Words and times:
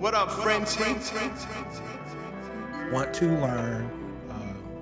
What 0.00 0.14
up, 0.14 0.30
Frenchie? 0.30 0.94
Want 2.90 3.12
to 3.12 3.26
learn 3.26 3.84
uh, 4.30 4.32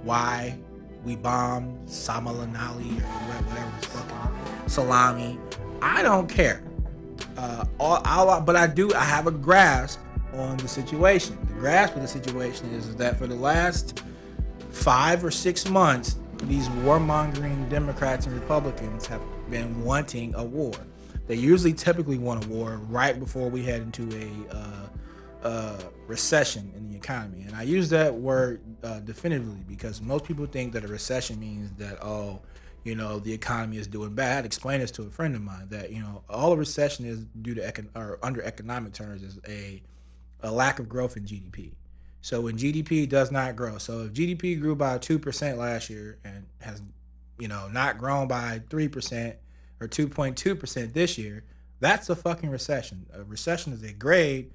why 0.05 0.57
we 1.03 1.17
bombed 1.17 1.89
Samalanali 1.89 3.01
or 3.01 3.25
whatever 3.27 3.73
it's 3.79 3.87
fucking 3.87 4.69
salami? 4.69 5.37
I 5.83 6.05
don't 6.05 6.29
care. 6.29 6.63
Uh, 7.37 7.65
all, 7.81 8.01
all, 8.05 8.41
but 8.43 8.55
I 8.55 8.69
do. 8.69 8.95
I 8.95 9.03
have 9.03 9.27
a 9.27 9.33
grasp 9.33 9.99
on 10.35 10.57
the 10.59 10.69
situation. 10.69 11.37
The 11.49 11.55
grasp 11.55 11.97
of 11.97 12.03
the 12.03 12.09
situation 12.09 12.71
is, 12.71 12.87
is 12.87 12.95
that 12.95 13.19
for 13.19 13.27
the 13.27 13.35
last 13.35 14.05
five 14.71 15.25
or 15.25 15.33
six 15.33 15.69
months, 15.69 16.15
these 16.45 16.69
warmongering 16.69 17.69
Democrats 17.69 18.27
and 18.27 18.41
Republicans 18.41 19.05
have 19.07 19.23
been 19.51 19.83
wanting 19.83 20.33
a 20.37 20.45
war. 20.45 20.75
They 21.27 21.35
usually 21.35 21.73
typically 21.73 22.19
want 22.19 22.45
a 22.45 22.49
war 22.49 22.81
right 22.89 23.19
before 23.19 23.49
we 23.49 23.65
head 23.65 23.83
into 23.83 24.05
a 24.17 24.57
uh, 24.57 24.88
uh, 25.43 25.79
recession 26.07 26.73
in 26.77 26.89
the 26.89 26.97
economy. 26.97 27.43
And 27.47 27.55
I 27.55 27.63
use 27.63 27.89
that 27.91 28.15
word 28.15 28.61
uh, 28.83 29.01
definitively 29.01 29.65
because 29.67 30.01
most 30.01 30.25
people 30.25 30.47
think 30.47 30.73
that 30.73 30.85
a 30.85 30.89
recession 30.89 31.39
means 31.39 31.71
that, 31.79 32.03
oh, 32.03 32.41
you 32.85 32.95
know, 32.95 33.19
the 33.19 33.33
economy 33.33 33.77
is 33.77 33.87
doing 33.87 34.15
bad. 34.15 34.31
I 34.31 34.35
had 34.35 34.41
to 34.43 34.47
explain 34.47 34.81
this 34.81 34.91
to 34.93 35.03
a 35.03 35.11
friend 35.11 35.35
of 35.35 35.43
mine 35.43 35.69
that, 35.71 35.93
you 35.93 36.01
know, 36.01 36.23
all 36.29 36.53
a 36.53 36.57
recession 36.57 37.05
is 37.05 37.25
due 37.43 37.55
to, 37.55 37.61
econ- 37.61 37.95
or 37.95 38.19
under 38.23 38.43
economic 38.43 38.93
terms, 38.93 39.23
is 39.23 39.39
a, 39.47 39.83
a 40.43 40.51
lack 40.51 40.79
of 40.79 40.89
growth 40.89 41.17
in 41.17 41.25
GDP. 41.25 41.73
So 42.21 42.41
when 42.41 42.57
GDP 42.57 43.09
does 43.09 43.31
not 43.31 43.57
grow, 43.57 43.79
so 43.79 44.03
if 44.03 44.13
GDP 44.13 44.61
grew 44.61 44.75
by 44.75 44.99
2% 44.99 45.57
last 45.57 45.89
year 45.89 46.19
and 46.25 46.47
has, 46.61 46.83
you 47.39 47.49
know, 47.49 47.69
not 47.69 47.99
grown 47.99 48.27
by 48.27 48.61
3% 48.69 49.35
or 49.81 49.87
2.2% 49.87 50.93
this 50.93 51.17
year, 51.19 51.45
that's 51.81 52.11
a 52.11 52.17
fucking 52.17 52.51
recession. 52.51 53.07
A 53.15 53.23
recession 53.23 53.73
is 53.73 53.83
a 53.85 53.93
grade 53.93 54.51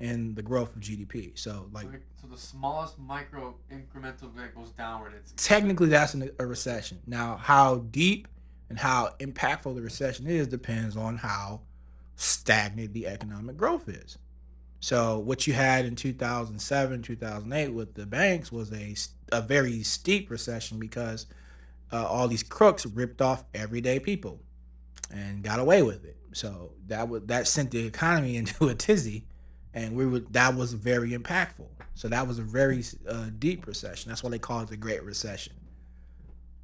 in 0.00 0.34
the 0.34 0.42
growth 0.42 0.74
of 0.74 0.82
GDP. 0.82 1.38
So 1.38 1.68
like, 1.72 1.86
So 2.20 2.28
the 2.30 2.36
smallest 2.36 2.98
micro 2.98 3.54
incremental 3.72 4.34
that 4.36 4.54
goes 4.54 4.70
downward, 4.70 5.14
it's 5.16 5.32
technically 5.36 5.88
that's 5.88 6.14
an, 6.14 6.30
a 6.38 6.46
recession. 6.46 7.00
Now, 7.06 7.36
how 7.36 7.76
deep 7.90 8.28
and 8.68 8.78
how 8.78 9.14
impactful 9.18 9.74
the 9.74 9.82
recession 9.82 10.26
is 10.26 10.46
depends 10.46 10.96
on 10.96 11.16
how 11.16 11.62
stagnant 12.16 12.92
the 12.92 13.06
economic 13.06 13.56
growth 13.56 13.88
is. 13.88 14.18
So 14.80 15.18
what 15.18 15.46
you 15.46 15.54
had 15.54 15.86
in 15.86 15.96
2007, 15.96 17.02
2008 17.02 17.68
with 17.74 17.94
the 17.94 18.06
banks 18.06 18.52
was 18.52 18.72
a, 18.72 18.94
a 19.32 19.42
very 19.42 19.82
steep 19.82 20.30
recession 20.30 20.78
because 20.78 21.26
uh, 21.92 22.06
all 22.06 22.28
these 22.28 22.42
crooks 22.42 22.86
ripped 22.86 23.20
off 23.20 23.44
everyday 23.54 23.98
people 23.98 24.40
and 25.10 25.42
got 25.42 25.58
away 25.58 25.82
with 25.82 26.04
it. 26.04 26.16
So 26.32 26.72
that 26.86 27.08
would 27.08 27.28
that 27.28 27.48
sent 27.48 27.70
the 27.70 27.86
economy 27.86 28.36
into 28.40 28.68
a 28.68 28.74
tizzy, 28.74 29.24
and 29.74 29.94
we 29.94 30.06
would 30.06 30.32
that 30.32 30.54
was 30.54 30.72
very 30.72 31.12
impactful. 31.12 31.66
So 31.94 32.08
that 32.08 32.26
was 32.28 32.38
a 32.38 32.42
very 32.42 32.84
uh, 33.08 33.26
deep 33.38 33.66
recession. 33.66 34.08
That's 34.08 34.22
why 34.22 34.30
they 34.30 34.38
call 34.38 34.60
it 34.60 34.68
the 34.68 34.76
Great 34.76 35.02
Recession. 35.02 35.54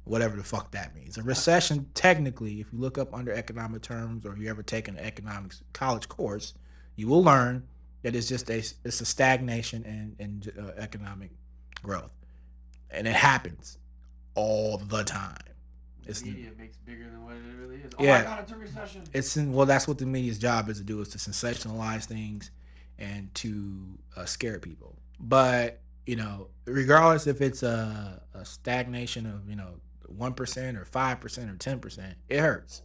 Whatever 0.05 0.37
the 0.37 0.43
fuck 0.43 0.71
that 0.71 0.95
means. 0.95 1.17
A 1.17 1.23
recession, 1.23 1.89
technically, 1.93 2.61
if 2.61 2.71
you 2.71 2.79
look 2.79 2.97
up 2.97 3.13
under 3.13 3.33
economic 3.33 3.81
terms, 3.81 4.25
or 4.25 4.33
if 4.33 4.39
you 4.39 4.49
ever 4.49 4.61
take 4.61 4.87
an 4.87 4.97
economics 4.97 5.63
college 5.73 6.07
course, 6.07 6.53
you 6.95 7.07
will 7.07 7.23
learn 7.23 7.67
that 8.03 8.15
it's 8.15 8.27
just 8.27 8.49
a 8.49 8.57
it's 8.57 9.01
a 9.01 9.05
stagnation 9.05 9.83
in, 9.83 10.15
in 10.19 10.63
uh, 10.63 10.71
economic 10.77 11.31
growth, 11.81 12.11
and 12.91 13.07
it 13.07 13.15
happens 13.15 13.79
all 14.35 14.77
the 14.77 15.03
time. 15.03 15.37
It's 16.05 16.23
media 16.23 16.51
makes 16.57 16.77
bigger 16.77 17.05
than 17.05 17.25
what 17.25 17.33
it 17.33 17.41
really 17.59 17.77
is. 17.77 17.91
Yeah. 17.99 18.17
Oh 18.17 18.19
my 18.19 18.23
god, 18.23 18.39
it's 18.43 18.51
a 18.51 18.55
recession. 18.55 19.03
it's 19.11 19.37
in, 19.37 19.53
well 19.53 19.65
that's 19.65 19.87
what 19.87 19.97
the 19.97 20.05
media's 20.05 20.37
job 20.37 20.69
is 20.69 20.77
to 20.77 20.83
do 20.83 21.01
is 21.01 21.09
to 21.09 21.17
sensationalize 21.17 22.05
things 22.05 22.51
and 22.97 23.33
to 23.35 23.97
uh, 24.15 24.25
scare 24.25 24.59
people. 24.59 24.95
But 25.19 25.81
you 26.05 26.15
know 26.15 26.49
regardless 26.65 27.25
if 27.27 27.41
it's 27.41 27.63
a, 27.63 28.21
a 28.33 28.45
stagnation 28.45 29.25
of 29.25 29.49
you 29.49 29.55
know 29.55 29.75
1% 30.17 30.77
or 30.77 30.85
5% 30.85 31.23
or 31.23 31.79
10% 31.79 32.15
it 32.29 32.39
hurts. 32.39 32.81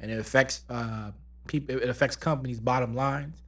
And 0.00 0.10
it 0.10 0.18
affects 0.18 0.64
uh, 0.70 1.10
people 1.46 1.76
it 1.76 1.88
affects 1.88 2.16
companies 2.16 2.60
bottom 2.60 2.94
lines 2.94 3.42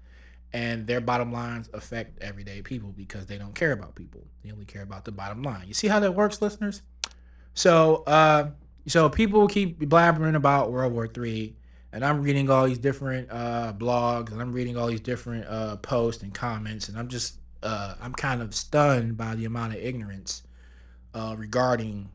and 0.53 0.87
their 0.87 1.00
bottom 1.00 1.33
lines 1.33 1.71
affect 1.73 2.21
everyday 2.23 2.61
people 2.62 2.93
because 2.97 3.27
they 3.27 3.39
don't 3.39 3.55
care 3.55 3.73
about 3.73 3.95
people. 3.95 4.27
They 4.43 4.50
only 4.50 4.65
care 4.65 4.83
about 4.83 5.05
the 5.05 5.12
bottom 5.12 5.43
line. 5.43 5.69
You 5.69 5.75
see 5.75 5.87
how 5.87 6.00
that 6.00 6.12
works 6.12 6.43
listeners? 6.43 6.83
So 7.55 8.03
uh, 8.06 8.50
so 8.87 9.09
people 9.09 9.47
keep 9.47 9.81
blabbering 9.81 10.34
about 10.34 10.73
World 10.73 10.93
War 10.93 11.06
Three, 11.06 11.56
and 11.93 12.05
I'm 12.05 12.23
reading 12.23 12.51
all 12.51 12.67
these 12.67 12.78
different 12.78 13.28
uh, 13.31 13.73
blogs, 13.77 14.31
and 14.31 14.41
I'm 14.41 14.53
reading 14.53 14.77
all 14.77 14.87
these 14.87 15.01
different 15.01 15.47
uh, 15.47 15.77
posts 15.77 16.23
and 16.23 16.33
comments, 16.33 16.89
and 16.89 16.99
I'm 16.99 17.09
just 17.09 17.39
uh, 17.62 17.95
I'm 18.01 18.12
kind 18.15 18.43
of 18.43 18.55
stunned 18.55 19.17
by 19.17 19.34
the 19.34 19.45
amount 19.45 19.75
of 19.75 19.81
ignorance 19.81 20.43
uh, 21.15 21.34
regarding 21.37 22.11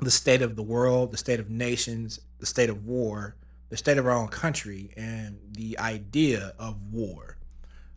the 0.00 0.10
state 0.10 0.42
of 0.42 0.56
the 0.56 0.62
world, 0.62 1.12
the 1.12 1.16
state 1.16 1.40
of 1.40 1.50
nations, 1.50 2.20
the 2.38 2.46
state 2.46 2.70
of 2.70 2.84
war, 2.84 3.36
the 3.68 3.76
state 3.76 3.98
of 3.98 4.06
our 4.06 4.12
own 4.12 4.28
country, 4.28 4.90
and 4.96 5.38
the 5.52 5.78
idea 5.78 6.54
of 6.58 6.76
war. 6.92 7.36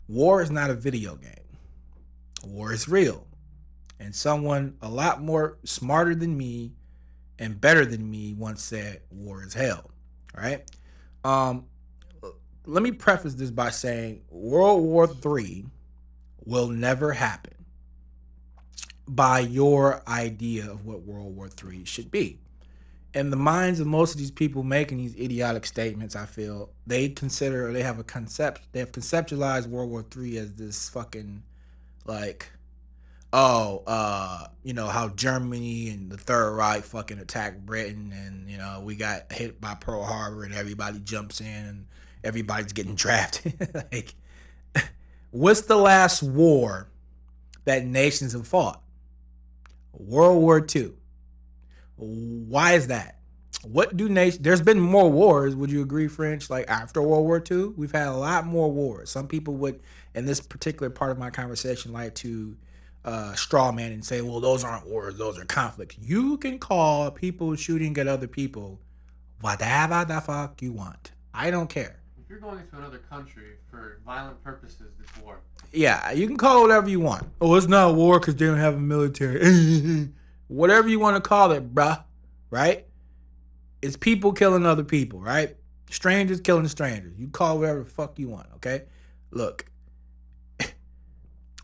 War 0.08 0.42
is 0.42 0.50
not 0.50 0.70
a 0.70 0.74
video 0.74 1.16
game. 1.16 1.32
War 2.44 2.72
is 2.72 2.88
real. 2.88 3.26
And 3.98 4.14
someone 4.14 4.76
a 4.82 4.88
lot 4.88 5.22
more 5.22 5.58
smarter 5.64 6.14
than 6.14 6.36
me 6.36 6.72
and 7.38 7.60
better 7.60 7.84
than 7.84 8.08
me 8.08 8.34
once 8.34 8.62
said 8.62 9.00
war 9.10 9.42
is 9.42 9.54
hell. 9.54 9.90
All 10.36 10.42
right. 10.42 10.62
Um, 11.26 11.66
let 12.66 12.84
me 12.84 12.92
preface 12.92 13.34
this 13.34 13.50
by 13.50 13.70
saying 13.70 14.22
World 14.30 14.82
War 14.84 15.08
III 15.08 15.66
will 16.44 16.68
never 16.68 17.12
happen 17.12 17.52
by 19.08 19.40
your 19.40 20.02
idea 20.06 20.70
of 20.70 20.86
what 20.86 21.02
World 21.02 21.34
War 21.34 21.48
III 21.48 21.84
should 21.84 22.12
be. 22.12 22.38
In 23.12 23.30
the 23.30 23.36
minds 23.36 23.80
of 23.80 23.88
most 23.88 24.12
of 24.12 24.18
these 24.18 24.30
people 24.30 24.62
making 24.62 24.98
these 24.98 25.16
idiotic 25.16 25.66
statements, 25.66 26.14
I 26.14 26.26
feel 26.26 26.70
they 26.86 27.08
consider 27.08 27.72
they 27.72 27.82
have 27.82 27.98
a 27.98 28.04
concept 28.04 28.60
they 28.70 28.78
have 28.78 28.92
conceptualized 28.92 29.66
World 29.66 29.90
War 29.90 30.04
III 30.16 30.38
as 30.38 30.54
this 30.54 30.88
fucking 30.88 31.42
like 32.04 32.52
oh, 33.32 33.82
uh, 33.86 34.46
you 34.62 34.72
know, 34.72 34.86
how 34.86 35.08
Germany 35.08 35.90
and 35.90 36.10
the 36.10 36.16
Third 36.16 36.52
Reich 36.52 36.84
fucking 36.84 37.18
attacked 37.18 37.64
Britain 37.64 38.12
and, 38.14 38.48
you 38.50 38.58
know, 38.58 38.80
we 38.84 38.96
got 38.96 39.32
hit 39.32 39.60
by 39.60 39.74
Pearl 39.74 40.04
Harbor 40.04 40.44
and 40.44 40.54
everybody 40.54 41.00
jumps 41.00 41.40
in 41.40 41.46
and 41.46 41.86
everybody's 42.24 42.72
getting 42.72 42.94
drafted. 42.96 43.54
like, 43.92 44.14
what's 45.30 45.62
the 45.62 45.76
last 45.76 46.22
war 46.22 46.88
that 47.64 47.84
nations 47.84 48.32
have 48.32 48.46
fought? 48.46 48.82
World 49.92 50.42
War 50.42 50.64
II. 50.74 50.92
Why 51.96 52.74
is 52.74 52.88
that? 52.88 53.18
What 53.64 53.96
do 53.96 54.08
nations? 54.08 54.42
There's 54.42 54.60
been 54.60 54.78
more 54.78 55.10
wars. 55.10 55.56
Would 55.56 55.70
you 55.70 55.82
agree, 55.82 56.08
French? 56.08 56.50
Like 56.50 56.68
after 56.68 57.00
World 57.02 57.24
War 57.24 57.42
II, 57.50 57.72
we've 57.76 57.92
had 57.92 58.08
a 58.08 58.12
lot 58.12 58.46
more 58.46 58.70
wars. 58.70 59.10
Some 59.10 59.26
people 59.26 59.54
would, 59.56 59.80
in 60.14 60.26
this 60.26 60.40
particular 60.40 60.90
part 60.90 61.10
of 61.10 61.18
my 61.18 61.30
conversation, 61.30 61.92
like 61.92 62.14
to 62.16 62.56
uh, 63.06 63.34
straw 63.34 63.70
man 63.70 63.92
and 63.92 64.04
say, 64.04 64.20
well, 64.20 64.40
those 64.40 64.64
aren't 64.64 64.86
wars, 64.86 65.16
those 65.16 65.38
are 65.38 65.44
conflicts. 65.44 65.96
You 66.00 66.36
can 66.38 66.58
call 66.58 67.10
people 67.12 67.54
shooting 67.54 67.96
at 67.98 68.08
other 68.08 68.26
people 68.26 68.80
whatever 69.40 70.04
the 70.04 70.20
fuck 70.20 70.60
you 70.60 70.72
want. 70.72 71.12
I 71.32 71.50
don't 71.50 71.68
care. 71.68 72.00
If 72.18 72.28
you're 72.28 72.40
going 72.40 72.58
into 72.58 72.76
another 72.76 72.98
country 72.98 73.52
for 73.70 74.00
violent 74.04 74.42
purposes, 74.42 74.92
it's 75.00 75.16
war. 75.18 75.38
Yeah, 75.72 76.10
you 76.12 76.26
can 76.26 76.36
call 76.36 76.58
it 76.58 76.62
whatever 76.62 76.88
you 76.88 76.98
want. 76.98 77.28
Oh, 77.40 77.54
it's 77.54 77.68
not 77.68 77.90
a 77.90 77.92
war 77.92 78.18
because 78.18 78.34
they 78.34 78.46
don't 78.46 78.58
have 78.58 78.74
a 78.74 78.80
military. 78.80 80.08
whatever 80.48 80.88
you 80.88 80.98
want 80.98 81.22
to 81.22 81.26
call 81.26 81.52
it, 81.52 81.74
bruh. 81.74 82.02
Right? 82.50 82.86
It's 83.82 83.96
people 83.96 84.32
killing 84.32 84.66
other 84.66 84.84
people, 84.84 85.20
right? 85.20 85.56
Strangers 85.90 86.40
killing 86.40 86.66
strangers. 86.66 87.16
You 87.18 87.28
call 87.28 87.58
whatever 87.58 87.84
the 87.84 87.90
fuck 87.90 88.18
you 88.18 88.28
want, 88.28 88.48
okay? 88.56 88.84
Look, 89.30 89.66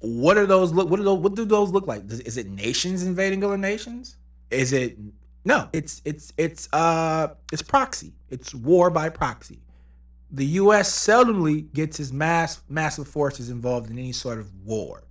what 0.02 0.36
are 0.36 0.46
those 0.46 0.72
look? 0.72 0.90
What 0.90 0.98
are 0.98 1.04
those? 1.04 1.18
What 1.20 1.34
do 1.36 1.44
those 1.44 1.70
look 1.70 1.86
like? 1.86 2.02
Is 2.10 2.36
it 2.36 2.48
nations 2.48 3.04
invading 3.04 3.44
other 3.44 3.56
nations? 3.56 4.16
Is 4.50 4.72
it 4.72 4.98
no? 5.44 5.68
It's 5.72 6.02
it's 6.04 6.32
it's 6.36 6.68
uh 6.72 7.28
it's 7.52 7.62
proxy. 7.62 8.12
It's 8.28 8.52
war 8.52 8.90
by 8.90 9.08
proxy. 9.10 9.60
The 10.32 10.46
U.S. 10.46 10.90
seldomly 10.90 11.72
gets 11.72 12.00
its 12.00 12.10
mass 12.10 12.62
massive 12.68 13.06
forces 13.06 13.48
involved 13.48 13.90
in 13.90 13.98
any 13.98 14.12
sort 14.12 14.38
of 14.38 14.52
war. 14.64 15.04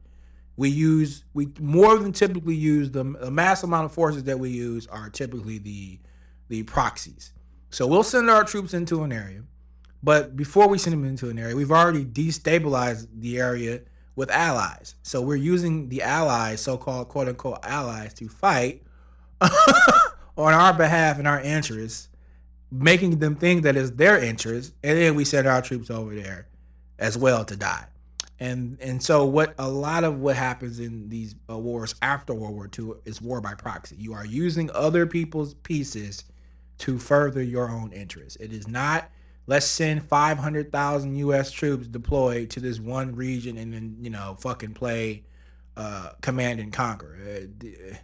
We 0.58 0.68
use 0.70 1.24
we 1.34 1.48
more 1.60 1.98
than 1.98 2.12
typically 2.12 2.56
use 2.56 2.92
the, 2.92 3.04
the 3.04 3.32
mass 3.32 3.64
amount 3.64 3.86
of 3.86 3.94
forces 3.94 4.26
that 4.26 4.40
we 4.40 4.50
use 4.50 4.88
are 4.88 5.10
typically 5.10 5.58
the 5.58 6.00
the 6.50 6.64
proxies. 6.64 7.32
So 7.70 7.88
we'll 7.88 8.04
send 8.04 8.30
our 8.30 8.44
troops 8.44 8.74
into 8.74 9.04
an 9.04 9.14
area, 9.14 9.44
but 10.04 10.36
before 10.36 10.68
we 10.68 10.78
send 10.78 10.92
them 10.92 11.06
into 11.06 11.30
an 11.30 11.40
area, 11.40 11.56
we've 11.56 11.72
already 11.72 12.04
destabilized 12.04 13.08
the 13.18 13.40
area 13.40 13.84
with 14.16 14.30
allies. 14.30 14.96
So 15.04 15.22
we're 15.22 15.36
using 15.36 15.90
the 15.90 16.02
allies, 16.02 16.62
so-called 16.62 17.10
quote 17.10 17.28
unquote 17.28 17.60
allies, 17.64 18.14
to 18.16 18.28
fight 18.28 18.84
on 19.42 20.54
our 20.54 20.74
behalf 20.74 21.18
and 21.18 21.28
our 21.28 21.42
interests, 21.42 22.10
making 22.72 23.20
them 23.20 23.36
think 23.36 23.64
that 23.64 23.76
it's 23.76 23.92
their 23.92 24.22
interest, 24.24 24.74
and 24.84 24.98
then 24.98 25.16
we 25.16 25.26
send 25.26 25.48
our 25.48 25.62
troops 25.62 25.90
over 25.90 26.14
there 26.14 26.48
as 27.00 27.18
well 27.18 27.44
to 27.46 27.56
die. 27.56 27.86
And 28.40 28.80
and 28.82 29.04
so 29.04 29.24
what 29.26 29.54
a 29.60 29.70
lot 29.70 30.04
of 30.04 30.20
what 30.20 30.36
happens 30.36 30.80
in 30.80 31.10
these 31.10 31.36
uh, 31.48 31.58
wars 31.58 31.94
after 32.02 32.34
World 32.34 32.56
War 32.56 32.70
II 32.78 32.94
is 33.06 33.22
war 33.22 33.40
by 33.40 33.54
proxy. 33.54 33.98
You 34.00 34.14
are 34.14 34.26
using 34.26 34.72
other 34.74 35.06
people's 35.06 35.54
pieces 35.54 36.24
to 36.80 36.98
further 36.98 37.44
your 37.44 37.70
own 37.70 37.92
interests. 37.94 38.38
It 38.38 38.52
is 38.52 38.68
not 38.68 39.12
let's 39.48 39.66
send 39.66 40.08
500,000 40.08 41.16
US 41.18 41.52
troops 41.52 41.88
deployed 41.88 42.50
to 42.52 42.60
this 42.60 42.80
one 42.80 43.16
region 43.16 43.58
and 43.58 43.74
then, 43.74 43.98
you 44.02 44.10
know, 44.10 44.38
fucking 44.40 44.74
play 44.74 45.24
uh, 45.78 46.12
command 46.22 46.60
and 46.60 46.72
conquer. 46.72 47.16
It, 47.16 47.50
it 47.64 48.02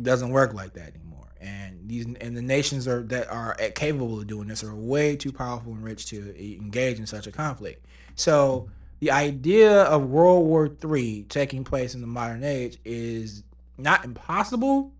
doesn't 0.00 0.30
work 0.30 0.54
like 0.54 0.74
that 0.74 0.94
anymore. 0.94 1.28
And 1.40 1.88
these 1.88 2.04
and 2.04 2.36
the 2.36 2.42
nations 2.42 2.88
are 2.88 3.02
that 3.04 3.30
are 3.30 3.54
capable 3.74 4.18
of 4.18 4.26
doing 4.26 4.48
this 4.48 4.64
are 4.64 4.74
way 4.74 5.14
too 5.14 5.30
powerful 5.30 5.72
and 5.72 5.84
rich 5.84 6.06
to 6.06 6.34
engage 6.36 6.98
in 6.98 7.06
such 7.06 7.28
a 7.28 7.32
conflict. 7.32 7.86
So 8.16 8.70
the 8.98 9.12
idea 9.12 9.82
of 9.82 10.10
World 10.10 10.46
War 10.46 10.68
III 10.84 11.24
taking 11.28 11.62
place 11.62 11.94
in 11.94 12.00
the 12.00 12.08
modern 12.08 12.42
age 12.42 12.78
is 12.84 13.44
not 13.76 14.04
impossible, 14.04 14.92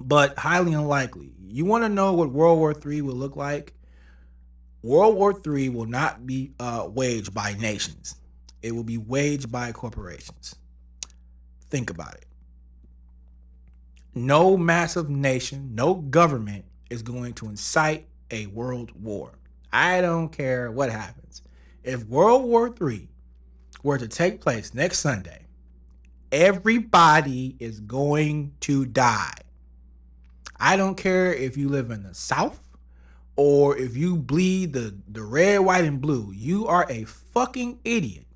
but 0.00 0.38
highly 0.38 0.72
unlikely. 0.72 1.32
You 1.48 1.64
want 1.64 1.82
to 1.82 1.88
know 1.88 2.12
what 2.12 2.30
World 2.30 2.58
War 2.58 2.72
III 2.72 3.02
will 3.02 3.14
look 3.14 3.34
like? 3.34 3.74
World 4.82 5.16
War 5.16 5.40
III 5.44 5.70
will 5.70 5.86
not 5.86 6.26
be 6.26 6.52
uh, 6.60 6.86
waged 6.88 7.34
by 7.34 7.54
nations. 7.54 8.16
It 8.62 8.72
will 8.72 8.84
be 8.84 8.98
waged 8.98 9.50
by 9.50 9.72
corporations. 9.72 10.54
Think 11.68 11.90
about 11.90 12.14
it. 12.14 12.26
No 14.14 14.56
massive 14.56 15.10
nation, 15.10 15.74
no 15.74 15.94
government 15.94 16.64
is 16.90 17.02
going 17.02 17.34
to 17.34 17.48
incite 17.48 18.06
a 18.30 18.46
world 18.46 18.92
war. 19.00 19.32
I 19.72 20.00
don't 20.00 20.30
care 20.30 20.70
what 20.70 20.90
happens. 20.90 21.42
If 21.82 22.04
World 22.06 22.44
War 22.44 22.74
III 22.80 23.08
were 23.82 23.98
to 23.98 24.08
take 24.08 24.40
place 24.40 24.74
next 24.74 25.00
Sunday, 25.00 25.46
everybody 26.32 27.56
is 27.58 27.80
going 27.80 28.52
to 28.60 28.86
die. 28.86 29.34
I 30.58 30.76
don't 30.76 30.96
care 30.96 31.32
if 31.32 31.56
you 31.56 31.68
live 31.68 31.90
in 31.90 32.02
the 32.02 32.14
South 32.14 32.60
or 33.38 33.78
if 33.78 33.96
you 33.96 34.16
bleed 34.16 34.72
the, 34.72 34.96
the 35.06 35.22
red, 35.22 35.60
white, 35.60 35.84
and 35.84 36.00
blue. 36.00 36.32
You 36.34 36.66
are 36.66 36.84
a 36.90 37.04
fucking 37.04 37.78
idiot 37.84 38.26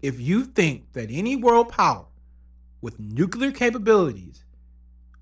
if 0.00 0.20
you 0.20 0.44
think 0.44 0.92
that 0.92 1.10
any 1.10 1.34
world 1.34 1.70
power 1.70 2.04
with 2.80 3.00
nuclear 3.00 3.50
capabilities 3.50 4.44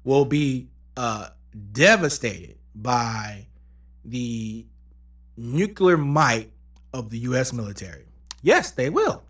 will 0.05 0.27
be 0.27 0.69
uh, 0.99 1.29
devastated 1.73 2.59
by 2.75 3.47
the 4.05 4.67
nuclear 5.39 5.97
might 5.97 6.53
of 6.93 7.09
the 7.09 7.21
U.S. 7.21 7.55
military. 7.55 8.05
Yes, 8.43 8.73
they 8.73 8.91
will. 8.91 9.23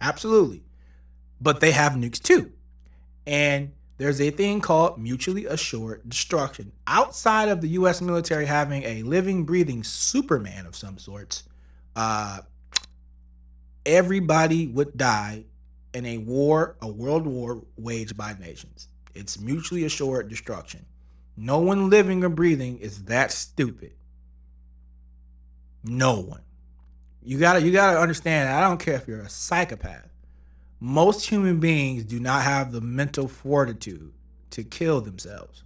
Absolutely. 0.00 0.62
But 1.38 1.60
they 1.60 1.72
have 1.72 1.92
nukes 1.92 2.18
too. 2.22 2.50
And 3.26 3.72
there's 4.00 4.18
a 4.18 4.30
thing 4.30 4.62
called 4.62 4.98
mutually 4.98 5.44
assured 5.44 6.08
destruction. 6.08 6.72
Outside 6.86 7.50
of 7.50 7.60
the 7.60 7.68
U.S. 7.68 8.00
military 8.00 8.46
having 8.46 8.82
a 8.84 9.02
living, 9.02 9.44
breathing 9.44 9.84
Superman 9.84 10.64
of 10.64 10.74
some 10.74 10.96
sorts, 10.96 11.42
uh, 11.94 12.40
everybody 13.84 14.68
would 14.68 14.96
die 14.96 15.44
in 15.92 16.06
a 16.06 16.16
war, 16.16 16.76
a 16.80 16.88
world 16.88 17.26
war 17.26 17.62
waged 17.76 18.16
by 18.16 18.34
nations. 18.40 18.88
It's 19.14 19.38
mutually 19.38 19.84
assured 19.84 20.30
destruction. 20.30 20.86
No 21.36 21.58
one 21.58 21.90
living 21.90 22.24
or 22.24 22.30
breathing 22.30 22.78
is 22.78 23.04
that 23.04 23.32
stupid. 23.32 23.92
No 25.84 26.20
one. 26.20 26.40
You 27.22 27.38
gotta 27.38 27.60
you 27.60 27.70
gotta 27.70 28.00
understand. 28.00 28.48
I 28.48 28.62
don't 28.66 28.80
care 28.80 28.94
if 28.94 29.06
you're 29.06 29.20
a 29.20 29.28
psychopath. 29.28 30.09
Most 30.80 31.28
human 31.28 31.60
beings 31.60 32.04
do 32.04 32.18
not 32.18 32.42
have 32.42 32.72
the 32.72 32.80
mental 32.80 33.28
fortitude 33.28 34.12
to 34.50 34.64
kill 34.64 35.02
themselves. 35.02 35.62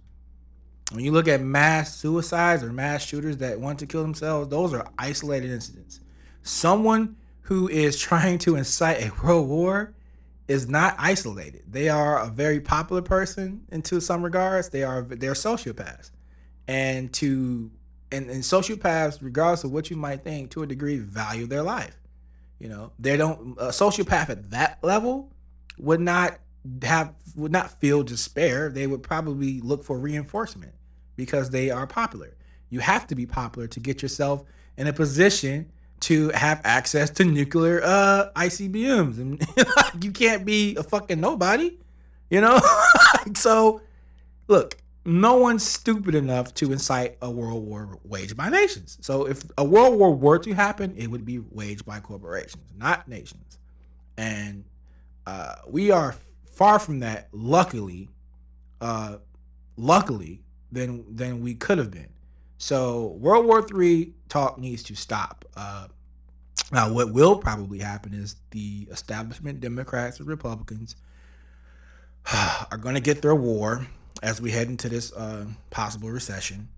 When 0.91 1.03
you 1.03 1.11
look 1.11 1.27
at 1.27 1.41
mass 1.41 1.95
suicides 1.95 2.63
or 2.63 2.71
mass 2.71 3.03
shooters 3.03 3.37
that 3.37 3.59
want 3.59 3.79
to 3.79 3.87
kill 3.87 4.01
themselves, 4.01 4.49
those 4.49 4.73
are 4.73 4.87
isolated 4.99 5.51
incidents. 5.51 6.01
Someone 6.43 7.15
who 7.43 7.67
is 7.69 7.97
trying 7.99 8.39
to 8.39 8.55
incite 8.55 9.01
a 9.01 9.11
world 9.23 9.47
war 9.47 9.93
is 10.47 10.67
not 10.67 10.95
isolated. 10.99 11.63
They 11.67 11.89
are 11.89 12.19
a 12.19 12.27
very 12.27 12.59
popular 12.59 13.01
person 13.01 13.65
into 13.71 13.99
some 13.99 14.21
regards. 14.21 14.69
They 14.69 14.83
are 14.83 15.01
they're 15.01 15.33
sociopaths. 15.33 16.11
And 16.67 17.11
to 17.13 17.71
and, 18.11 18.29
and 18.29 18.43
sociopaths, 18.43 19.19
regardless 19.21 19.63
of 19.63 19.71
what 19.71 19.89
you 19.89 19.97
might 19.97 20.23
think, 20.23 20.51
to 20.51 20.63
a 20.63 20.67
degree, 20.67 20.97
value 20.97 21.47
their 21.47 21.63
life. 21.63 21.97
You 22.59 22.69
know, 22.69 22.91
they 22.97 23.17
don't 23.17 23.57
a 23.59 23.67
sociopath 23.67 24.29
at 24.29 24.51
that 24.51 24.79
level 24.81 25.31
would 25.77 25.99
not 25.99 26.39
have 26.83 27.13
would 27.35 27.51
not 27.51 27.79
feel 27.79 28.03
despair. 28.03 28.69
They 28.69 28.87
would 28.87 29.03
probably 29.03 29.61
look 29.61 29.83
for 29.83 29.97
reinforcement 29.97 30.73
because 31.15 31.49
they 31.49 31.69
are 31.69 31.85
popular. 31.85 32.35
You 32.69 32.79
have 32.79 33.07
to 33.07 33.15
be 33.15 33.25
popular 33.25 33.67
to 33.67 33.79
get 33.79 34.01
yourself 34.01 34.43
in 34.77 34.87
a 34.87 34.93
position 34.93 35.71
to 36.01 36.29
have 36.29 36.61
access 36.63 37.09
to 37.09 37.23
nuclear 37.23 37.81
uh, 37.83 38.29
ICBMs, 38.35 39.17
and 39.17 40.03
you 40.03 40.11
can't 40.11 40.45
be 40.45 40.75
a 40.75 40.83
fucking 40.83 41.19
nobody, 41.19 41.77
you 42.29 42.41
know. 42.41 42.59
so, 43.35 43.81
look, 44.47 44.77
no 45.05 45.35
one's 45.35 45.63
stupid 45.63 46.15
enough 46.15 46.53
to 46.55 46.71
incite 46.71 47.17
a 47.21 47.29
world 47.29 47.63
war 47.63 47.99
waged 48.03 48.35
by 48.35 48.49
nations. 48.49 48.97
So, 49.01 49.27
if 49.27 49.43
a 49.57 49.63
world 49.63 49.99
war 49.99 50.13
were 50.13 50.39
to 50.39 50.53
happen, 50.53 50.95
it 50.97 51.07
would 51.07 51.25
be 51.25 51.39
waged 51.39 51.85
by 51.85 51.99
corporations, 51.99 52.63
not 52.75 53.07
nations, 53.07 53.59
and 54.17 54.65
uh, 55.27 55.55
we 55.67 55.91
are 55.91 56.15
far 56.51 56.79
from 56.79 56.99
that. 56.99 57.29
Luckily, 57.31 58.09
uh, 58.81 59.17
luckily, 59.77 60.41
than 60.71 61.15
than 61.15 61.41
we 61.41 61.53
could 61.53 61.77
have 61.77 61.91
been. 61.91 62.09
So 62.57 63.17
World 63.19 63.45
War 63.45 63.65
III 63.73 64.13
talk 64.27 64.57
needs 64.57 64.81
to 64.83 64.95
stop. 64.95 65.45
Uh, 65.55 65.87
now, 66.71 66.91
what 66.91 67.13
will 67.13 67.37
probably 67.37 67.79
happen 67.79 68.13
is 68.13 68.37
the 68.49 68.87
establishment 68.89 69.59
Democrats 69.59 70.19
and 70.19 70.27
Republicans 70.27 70.95
are 72.33 72.77
going 72.77 72.95
to 72.95 73.01
get 73.01 73.21
their 73.21 73.35
war 73.35 73.85
as 74.23 74.41
we 74.41 74.51
head 74.51 74.67
into 74.67 74.89
this 74.89 75.13
uh, 75.13 75.45
possible 75.69 76.09
recession. 76.09 76.69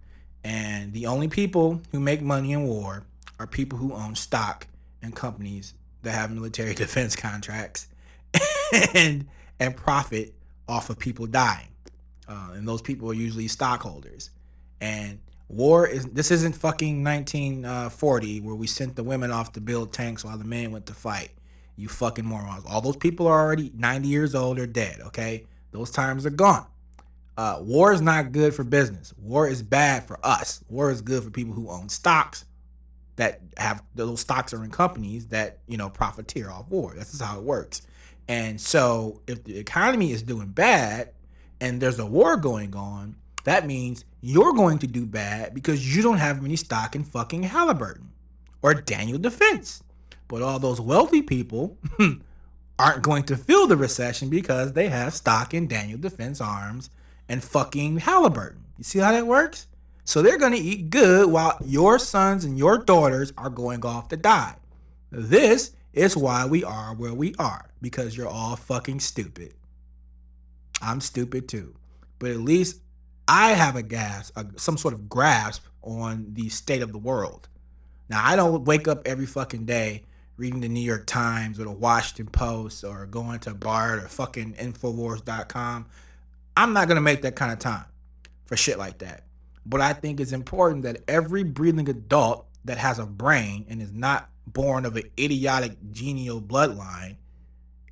And 0.44 0.94
the 0.94 1.08
only 1.08 1.28
people 1.28 1.82
who 1.92 2.00
make 2.00 2.22
money 2.22 2.54
in 2.54 2.64
war 2.64 3.04
are 3.40 3.48
people 3.48 3.78
who 3.78 3.94
own 3.94 4.16
stock 4.16 4.68
in 5.02 5.12
companies 5.12 5.74
that 6.04 6.12
have 6.12 6.32
military 6.32 6.74
defense 6.76 7.16
contracts 7.16 7.88
and 8.94 9.28
and 9.60 9.76
profit 9.76 10.34
off 10.68 10.90
of 10.90 11.00
people 11.00 11.26
dying. 11.26 11.68
Uh, 12.28 12.50
and 12.54 12.68
those 12.68 12.82
people 12.82 13.10
are 13.10 13.14
usually 13.14 13.48
stockholders. 13.48 14.30
And 14.82 15.20
War 15.50 15.88
is 15.88 16.06
this 16.08 16.30
isn't 16.32 16.56
fucking 16.56 17.04
1940 17.04 18.42
where 18.42 18.56
we 18.56 18.68
sent 18.68 18.96
the 18.98 19.04
women 19.04 19.32
off 19.32 19.54
to 19.54 19.62
build 19.62 19.94
tanks 19.94 20.26
while 20.26 20.38
the 20.38 20.44
men 20.44 20.72
went 20.72 20.88
to 20.88 20.94
fight. 20.94 21.32
You 21.78 21.88
fucking 21.88 22.26
morons. 22.26 22.66
All 22.68 22.82
those 22.82 22.98
people 22.98 23.28
are 23.28 23.40
already 23.40 23.72
90 23.76 24.08
years 24.08 24.36
old 24.36 24.60
or 24.60 24.66
dead, 24.68 25.00
okay? 25.00 25.46
Those 25.72 25.92
times 25.92 26.26
are 26.26 26.32
gone. 26.32 26.66
Uh, 27.38 27.60
war 27.62 27.94
is 27.94 28.02
not 28.02 28.32
good 28.32 28.54
for 28.56 28.64
business. 28.64 29.14
War 29.18 29.48
is 29.48 29.62
bad 29.62 30.08
for 30.08 30.20
us. 30.24 30.64
War 30.70 30.90
is 30.90 31.02
good 31.02 31.24
for 31.24 31.30
people 31.30 31.54
who 31.54 31.70
own 31.70 31.88
stocks 31.88 32.46
that 33.18 33.42
have 33.58 33.84
those 33.94 34.22
stocks 34.22 34.54
are 34.54 34.64
in 34.64 34.72
companies 34.72 35.28
that, 35.28 35.60
you 35.68 35.78
know, 35.78 35.90
profiteer 35.90 36.50
off 36.50 36.68
war. 36.70 36.94
This 36.96 37.14
is 37.14 37.22
how 37.22 37.38
it 37.38 37.44
works. 37.44 37.84
And 38.28 38.60
so 38.60 39.22
if 39.28 39.44
the 39.44 39.58
economy 39.58 40.12
is 40.12 40.24
doing 40.24 40.48
bad 40.48 41.12
and 41.62 41.80
there's 41.80 42.00
a 42.00 42.06
war 42.06 42.38
going 42.38 42.76
on, 42.76 43.16
that 43.44 43.68
means 43.68 44.04
you're 44.22 44.54
going 44.54 44.80
to 44.80 44.88
do 44.88 45.06
bad 45.06 45.54
because 45.54 45.96
you 45.96 46.02
don't 46.02 46.18
have 46.18 46.44
any 46.44 46.56
stock 46.56 46.96
in 46.96 47.04
fucking 47.04 47.44
Halliburton 47.44 48.12
or 48.62 48.74
Daniel 48.74 49.20
Defense. 49.20 49.84
But 50.28 50.42
all 50.42 50.60
those 50.60 50.82
wealthy 50.82 51.22
people 51.22 51.78
aren't 52.80 53.04
going 53.04 53.24
to 53.24 53.38
feel 53.38 53.68
the 53.68 53.78
recession 53.78 54.30
because 54.30 54.74
they 54.74 54.90
have 54.90 55.14
stock 55.14 55.54
in 55.54 55.68
Daniel 55.68 56.00
Defense 56.00 56.42
Arms 56.42 56.90
and 57.30 57.44
fucking 57.44 58.00
Halliburton. 58.00 58.64
You 58.78 58.84
see 58.84 59.00
how 59.00 59.12
that 59.12 59.28
works? 59.28 59.68
So 60.04 60.22
they're 60.22 60.38
going 60.38 60.54
to 60.54 60.58
eat 60.58 60.90
good 60.90 61.30
while 61.30 61.58
your 61.66 62.00
sons 62.00 62.46
and 62.46 62.58
your 62.58 62.78
daughters 62.78 63.34
are 63.38 63.50
going 63.50 63.86
off 63.86 64.08
to 64.10 64.18
die. 64.18 64.56
This 65.12 65.72
is 65.94 66.16
why 66.16 66.46
we 66.46 66.64
are 66.64 66.94
where 66.96 67.14
we 67.14 67.34
are 67.40 67.70
because 67.82 68.16
you're 68.16 68.30
all 68.30 68.56
fucking 68.56 69.00
stupid. 69.00 69.54
I'm 70.82 71.02
stupid 71.02 71.50
too. 71.50 71.76
But 72.20 72.32
at 72.32 72.38
least 72.38 72.82
I 73.28 73.52
have 73.52 73.76
a 73.76 73.84
gas, 73.84 74.32
a, 74.36 74.46
some 74.56 74.78
sort 74.78 74.94
of 74.94 75.10
grasp 75.10 75.66
on 75.82 76.28
the 76.34 76.50
state 76.50 76.82
of 76.82 76.92
the 76.92 76.98
world. 76.98 77.50
Now, 78.10 78.22
I 78.24 78.36
don't 78.36 78.64
wake 78.64 78.88
up 78.88 79.06
every 79.06 79.26
fucking 79.26 79.66
day 79.66 80.04
reading 80.38 80.62
the 80.62 80.70
New 80.70 80.80
York 80.80 81.06
Times 81.06 81.60
or 81.60 81.66
the 81.66 81.72
Washington 81.72 82.28
Post 82.28 82.84
or 82.84 83.06
going 83.06 83.40
to 83.40 83.54
Bard 83.54 84.04
or 84.04 84.08
fucking 84.08 84.54
Infowars.com. 84.54 85.88
I'm 86.58 86.74
not 86.74 86.88
gonna 86.90 87.02
make 87.02 87.22
that 87.22 87.36
kind 87.36 87.54
of 87.54 87.60
time 87.60 87.86
for 88.46 88.58
shit 88.58 88.78
like 88.78 88.98
that. 88.98 89.24
But 89.66 89.82
I 89.82 89.94
think 89.94 90.20
it's 90.20 90.32
important 90.32 90.84
that 90.84 91.04
every 91.08 91.44
breathing 91.44 91.88
adult 91.88 92.48
that 92.66 92.78
has 92.78 93.00
a 93.00 93.06
brain 93.06 93.66
and 93.70 93.82
is 93.82 93.94
not 93.94 94.30
born 94.46 94.86
of 94.86 94.96
an 94.96 95.04
idiotic 95.18 95.78
genial 95.92 96.42
bloodline 96.42 97.18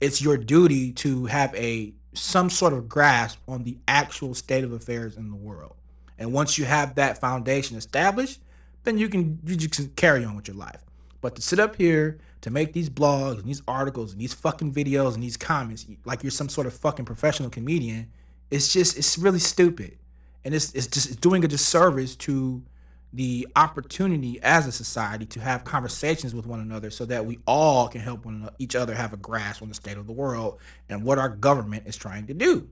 it's 0.01 0.21
your 0.21 0.37
duty 0.37 0.91
to 0.91 1.25
have 1.25 1.53
a 1.55 1.93
some 2.13 2.49
sort 2.49 2.73
of 2.73 2.87
grasp 2.87 3.39
on 3.47 3.63
the 3.63 3.77
actual 3.87 4.33
state 4.33 4.63
of 4.63 4.71
affairs 4.71 5.17
in 5.17 5.29
the 5.29 5.35
world. 5.35 5.75
And 6.17 6.31
once 6.31 6.57
you 6.57 6.65
have 6.65 6.95
that 6.95 7.19
foundation 7.19 7.75
established, 7.77 8.39
then 8.83 8.97
you 8.97 9.09
can 9.09 9.39
you 9.45 9.55
just 9.55 9.73
can 9.73 9.89
carry 9.95 10.23
on 10.23 10.35
with 10.35 10.47
your 10.47 10.57
life. 10.57 10.81
But 11.21 11.35
to 11.35 11.41
sit 11.41 11.59
up 11.59 11.75
here 11.75 12.19
to 12.41 12.51
make 12.51 12.73
these 12.73 12.89
blogs 12.89 13.39
and 13.39 13.45
these 13.45 13.61
articles 13.67 14.11
and 14.11 14.21
these 14.21 14.33
fucking 14.33 14.73
videos 14.73 15.15
and 15.15 15.23
these 15.23 15.37
comments 15.37 15.87
like 16.05 16.23
you're 16.23 16.31
some 16.31 16.49
sort 16.49 16.67
of 16.67 16.73
fucking 16.73 17.05
professional 17.05 17.49
comedian, 17.49 18.11
it's 18.51 18.71
just 18.71 18.97
it's 18.97 19.17
really 19.17 19.39
stupid. 19.39 19.97
And 20.43 20.53
it's 20.53 20.73
it's 20.73 20.87
just 20.87 21.07
it's 21.07 21.15
doing 21.15 21.43
a 21.43 21.47
disservice 21.47 22.15
to 22.17 22.63
the 23.13 23.47
opportunity 23.55 24.41
as 24.43 24.67
a 24.67 24.71
society 24.71 25.25
to 25.25 25.39
have 25.39 25.63
conversations 25.63 26.35
with 26.35 26.45
one 26.45 26.59
another 26.59 26.89
so 26.89 27.05
that 27.05 27.25
we 27.25 27.39
all 27.47 27.87
can 27.87 28.01
help 28.01 28.25
one 28.25 28.35
another, 28.35 28.53
each 28.59 28.75
other 28.75 28.93
have 28.93 29.13
a 29.13 29.17
grasp 29.17 29.61
on 29.61 29.69
the 29.69 29.73
state 29.73 29.97
of 29.97 30.05
the 30.05 30.13
world 30.13 30.59
and 30.89 31.01
what 31.01 31.17
our 31.17 31.29
government 31.29 31.87
is 31.87 31.95
trying 31.95 32.27
to 32.27 32.33
do. 32.33 32.69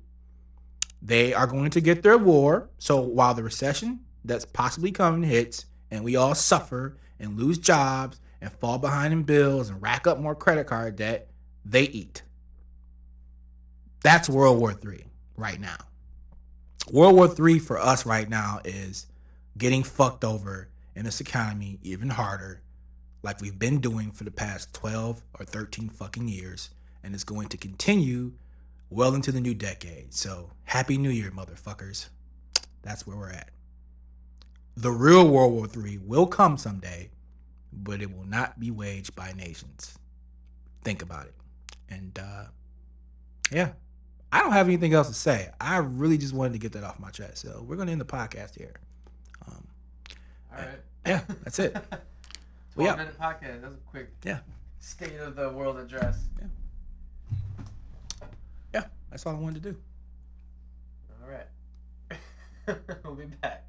They 1.02 1.34
are 1.34 1.48
going 1.48 1.70
to 1.72 1.82
get 1.82 2.04
their 2.04 2.18
war. 2.18 2.70
So 2.78 3.00
while 3.00 3.34
the 3.34 3.44
recession 3.44 4.02
that's 4.26 4.46
possibly 4.46 4.92
coming 4.92 5.24
hits 5.24 5.66
and 5.90 6.04
we 6.04 6.18
all 6.18 6.36
suffer 6.36 6.98
and 7.20 7.40
lose 7.40 7.58
jobs 7.58 8.20
and 8.42 8.52
fall 8.52 8.78
behind 8.78 9.14
in 9.14 9.24
bills 9.24 9.70
and 9.70 9.82
rack 9.82 10.08
up 10.08 10.20
more 10.20 10.36
credit 10.36 10.68
card 10.68 10.98
debt, 10.98 11.30
they 11.64 11.84
eat. 11.84 12.22
That's 14.04 14.30
World 14.30 14.60
War 14.60 14.72
III 14.72 15.06
right 15.36 15.60
now. 15.60 15.78
World 16.92 17.16
War 17.16 17.50
III 17.50 17.60
for 17.60 17.80
us 17.80 18.06
right 18.06 18.30
now 18.30 18.60
is 18.66 19.08
getting 19.58 19.84
fucked 19.84 20.24
over 20.24 20.70
in 20.96 21.06
this 21.06 21.22
economy 21.22 21.80
even 21.82 22.10
harder, 22.10 22.62
like 23.22 23.42
we've 23.42 23.58
been 23.58 23.80
doing 23.80 24.12
for 24.12 24.24
the 24.24 24.32
past 24.32 24.74
12 24.74 25.24
or 25.40 25.46
13 25.46 25.90
fucking 25.90 26.28
years, 26.28 26.70
and 27.04 27.14
it's 27.14 27.24
going 27.24 27.48
to 27.50 27.58
continue 27.58 28.34
well 28.90 29.16
into 29.16 29.32
the 29.32 29.42
new 29.42 29.54
decade. 29.54 30.14
So, 30.14 30.52
Happy 30.66 30.98
New 30.98 31.10
Year, 31.10 31.32
motherfuckers. 31.32 32.10
That's 32.84 33.08
where 33.08 33.18
we're 33.18 33.32
at. 33.32 33.50
The 34.76 34.92
real 34.92 35.28
World 35.28 35.54
War 35.54 35.68
III 35.68 36.00
will 36.00 36.28
come 36.28 36.58
someday, 36.58 37.10
but 37.72 38.02
it 38.02 38.16
will 38.16 38.26
not 38.26 38.60
be 38.60 38.72
waged 38.72 39.16
by 39.16 39.32
nations. 39.34 39.98
Think 40.84 41.02
about 41.02 41.28
it. 41.28 41.36
And 41.90 42.20
uh, 42.20 42.46
yeah, 43.52 43.70
I 44.34 44.40
don't 44.40 44.52
have 44.52 44.68
anything 44.68 44.94
else 44.96 45.10
to 45.10 45.14
say. 45.14 45.50
I 45.62 45.78
really 45.78 46.18
just 46.18 46.34
wanted 46.34 46.54
to 46.54 46.60
get 46.60 46.72
that 46.72 46.84
off 46.84 47.00
my 47.00 47.12
chest. 47.12 47.38
So 47.38 47.64
we're 47.68 47.76
going 47.76 47.86
to 47.86 47.92
end 47.92 48.02
the 48.02 48.06
podcast 48.06 48.58
here. 48.58 48.74
Um, 49.48 49.68
All 50.52 50.58
right. 50.60 50.68
Yeah, 51.06 51.22
that's 51.44 51.60
it. 51.60 51.74
12 51.74 51.86
Well, 52.78 52.88
yeah. 52.88 52.96
minute 52.96 53.20
podcast. 53.20 53.62
That 53.62 53.70
was 53.70 53.78
a 53.78 53.90
quick 53.92 54.10
Yeah. 54.24 54.40
state 54.80 55.18
of 55.20 55.36
the 55.36 55.50
world 55.50 55.78
address. 55.78 56.18
Yeah. 56.40 56.48
Yeah, 58.74 58.84
that's 59.12 59.26
all 59.28 59.36
I 59.36 59.40
wanted 59.40 59.62
to 59.64 59.72
do. 59.72 59.78
All 61.22 61.30
right. 61.30 62.78
we'll 63.04 63.16
be 63.16 63.26
back. 63.26 63.66